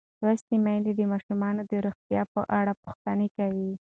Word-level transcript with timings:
لوستې 0.23 0.55
میندې 0.65 0.91
د 0.95 1.01
ماشومانو 1.11 1.61
د 1.71 1.73
روغتیا 1.85 2.21
په 2.33 2.41
اړه 2.59 2.73
پوښتنې 2.83 3.27
کوي. 3.37 3.71